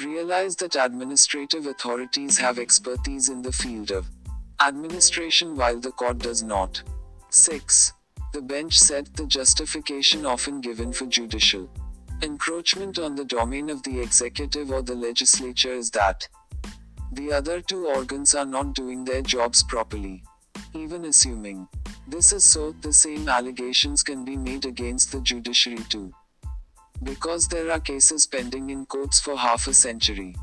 realize 0.00 0.56
that 0.56 0.76
administrative 0.76 1.66
authorities 1.66 2.38
have 2.38 2.58
expertise 2.58 3.28
in 3.28 3.42
the 3.42 3.52
field 3.52 3.90
of 3.90 4.08
administration 4.62 5.56
while 5.56 5.78
the 5.78 5.92
court 5.92 6.18
does 6.18 6.42
not. 6.42 6.82
6. 7.28 7.92
The 8.32 8.42
bench 8.42 8.78
said 8.78 9.06
the 9.14 9.26
justification 9.26 10.24
often 10.24 10.60
given 10.60 10.92
for 10.92 11.06
judicial 11.06 11.68
encroachment 12.22 12.98
on 12.98 13.14
the 13.14 13.24
domain 13.24 13.70
of 13.70 13.82
the 13.82 14.00
executive 14.00 14.70
or 14.70 14.82
the 14.82 14.94
legislature 14.94 15.72
is 15.72 15.90
that 15.90 16.28
the 17.12 17.32
other 17.32 17.60
two 17.60 17.86
organs 17.86 18.34
are 18.34 18.44
not 18.44 18.74
doing 18.74 19.04
their 19.04 19.22
jobs 19.22 19.62
properly. 19.62 20.22
Even 20.74 21.06
assuming 21.06 21.66
this 22.06 22.32
is 22.32 22.44
so, 22.44 22.72
the 22.82 22.92
same 22.92 23.28
allegations 23.28 24.02
can 24.02 24.24
be 24.24 24.36
made 24.36 24.64
against 24.64 25.12
the 25.12 25.20
judiciary 25.20 25.82
too. 25.88 26.12
Because 27.02 27.48
there 27.48 27.70
are 27.72 27.80
cases 27.80 28.26
pending 28.26 28.70
in 28.70 28.84
courts 28.86 29.18
for 29.18 29.36
half 29.36 29.66
a 29.66 29.74
century. 29.74 30.36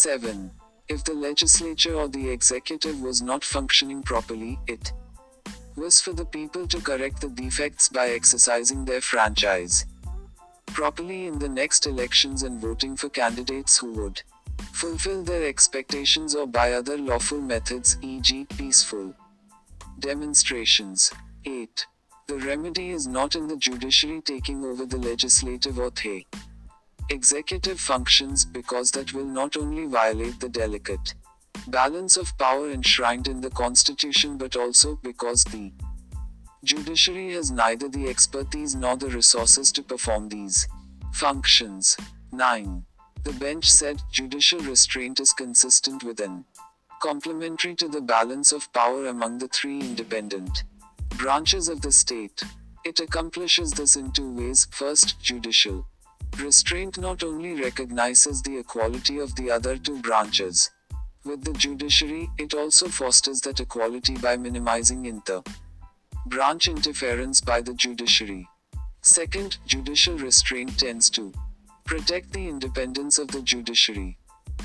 Seven. 0.00 0.50
If 0.88 1.04
the 1.04 1.12
legislature 1.12 1.94
or 1.94 2.08
the 2.08 2.30
executive 2.30 3.02
was 3.02 3.20
not 3.20 3.44
functioning 3.44 4.02
properly, 4.02 4.58
it 4.66 4.94
was 5.76 6.00
for 6.00 6.14
the 6.14 6.24
people 6.24 6.66
to 6.68 6.80
correct 6.80 7.20
the 7.20 7.28
defects 7.28 7.90
by 7.90 8.08
exercising 8.08 8.86
their 8.86 9.02
franchise 9.02 9.84
properly 10.68 11.26
in 11.26 11.38
the 11.38 11.50
next 11.50 11.86
elections 11.86 12.44
and 12.44 12.58
voting 12.58 12.96
for 12.96 13.10
candidates 13.10 13.76
who 13.76 13.92
would 13.92 14.22
fulfill 14.72 15.22
their 15.22 15.46
expectations 15.46 16.34
or 16.34 16.46
by 16.46 16.72
other 16.72 16.96
lawful 16.96 17.42
methods, 17.42 17.98
e.g., 18.00 18.46
peaceful 18.56 19.14
demonstrations. 19.98 21.12
8. 21.44 21.86
The 22.26 22.38
remedy 22.38 22.88
is 22.88 23.06
not 23.06 23.36
in 23.36 23.48
the 23.48 23.56
judiciary 23.58 24.22
taking 24.22 24.64
over 24.64 24.86
the 24.86 24.96
legislative 24.96 25.78
or 25.78 25.90
the 25.90 26.24
executive 27.10 27.80
functions 27.80 28.44
because 28.44 28.92
that 28.92 29.12
will 29.12 29.24
not 29.24 29.56
only 29.56 29.86
violate 29.86 30.38
the 30.38 30.48
delicate 30.48 31.14
balance 31.66 32.16
of 32.16 32.36
power 32.38 32.70
enshrined 32.70 33.26
in 33.26 33.40
the 33.40 33.50
Constitution 33.50 34.38
but 34.38 34.56
also 34.56 34.98
because 35.02 35.42
the 35.44 35.72
judiciary 36.62 37.32
has 37.32 37.50
neither 37.50 37.88
the 37.88 38.08
expertise 38.08 38.74
nor 38.74 38.96
the 38.96 39.08
resources 39.08 39.72
to 39.72 39.82
perform 39.82 40.28
these 40.28 40.68
functions. 41.12 41.96
9. 42.32 42.84
The 43.24 43.32
bench 43.32 43.70
said 43.70 44.00
judicial 44.12 44.60
restraint 44.60 45.18
is 45.18 45.32
consistent 45.32 46.04
with 46.04 46.20
and 46.20 46.44
complementary 47.02 47.74
to 47.74 47.88
the 47.88 48.00
balance 48.00 48.52
of 48.52 48.72
power 48.72 49.06
among 49.06 49.38
the 49.38 49.48
three 49.48 49.80
independent 49.80 50.64
branches 51.16 51.68
of 51.68 51.80
the 51.80 51.92
state. 51.92 52.42
It 52.84 53.00
accomplishes 53.00 53.72
this 53.72 53.96
in 53.96 54.12
two 54.12 54.32
ways. 54.32 54.68
First, 54.70 55.20
judicial 55.20 55.86
restraint 56.38 56.98
not 56.98 57.22
only 57.22 57.60
recognizes 57.60 58.42
the 58.42 58.58
equality 58.58 59.18
of 59.18 59.34
the 59.36 59.50
other 59.50 59.76
two 59.76 60.00
branches 60.00 60.70
with 61.24 61.44
the 61.44 61.52
judiciary, 61.52 62.30
it 62.38 62.54
also 62.54 62.88
fosters 62.88 63.40
that 63.42 63.60
equality 63.60 64.16
by 64.16 64.36
minimizing 64.36 65.06
inter 65.06 65.42
branch 66.26 66.68
interference 66.68 67.40
by 67.40 67.60
the 67.60 67.74
judiciary. 67.74 68.46
Second, 69.02 69.58
judicial 69.66 70.16
restraint 70.18 70.78
tends 70.78 71.08
to 71.10 71.32
protect 71.84 72.32
the 72.32 72.48
independence 72.48 73.18
of 73.18 73.28
the 73.28 73.40
judiciary. 73.42 74.18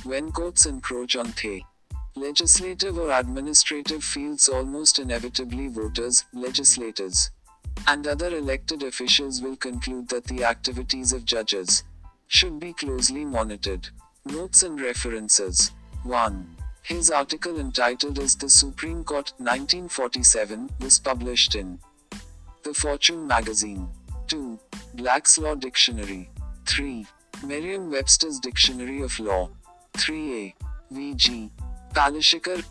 When 0.03 0.31
courts 0.31 0.65
encroach 0.65 1.15
on 1.15 1.33
the 1.41 1.61
legislative 2.15 2.97
or 2.97 3.11
administrative 3.11 4.03
fields, 4.03 4.49
almost 4.49 4.99
inevitably 4.99 5.69
voters, 5.69 6.25
legislators, 6.33 7.31
and 7.87 8.07
other 8.07 8.35
elected 8.35 8.83
officials 8.83 9.41
will 9.41 9.55
conclude 9.55 10.09
that 10.09 10.25
the 10.25 10.43
activities 10.43 11.13
of 11.13 11.25
judges 11.25 11.83
should 12.27 12.59
be 12.59 12.73
closely 12.73 13.25
monitored. 13.25 13.89
Notes 14.25 14.63
and 14.63 14.81
references 14.81 15.71
1. 16.03 16.55
His 16.81 17.09
article 17.11 17.59
entitled 17.59 18.19
Is 18.19 18.35
the 18.35 18.49
Supreme 18.49 19.03
Court 19.03 19.33
1947 19.37 20.69
was 20.79 20.99
published 20.99 21.55
in 21.55 21.79
The 22.63 22.73
Fortune 22.73 23.27
magazine. 23.27 23.87
2. 24.27 24.59
Black's 24.95 25.37
Law 25.37 25.55
Dictionary. 25.55 26.29
3. 26.65 27.05
Merriam 27.43 27.91
Webster's 27.91 28.39
Dictionary 28.39 29.01
of 29.01 29.19
Law. 29.19 29.49
3a. 29.93 30.53
V.G. 30.91 31.51
Palishikar, 31.93 32.63